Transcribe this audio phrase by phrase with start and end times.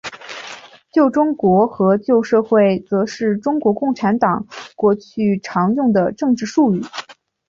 [0.91, 6.81] 旧中国和旧社会则是中国共产党过去常用的政治术语。